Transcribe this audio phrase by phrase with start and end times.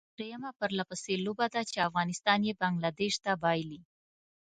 [0.03, 3.81] دا درېيمه پرلپسې لوبه ده چې افغانستان یې بنګله دېش ته بايلي.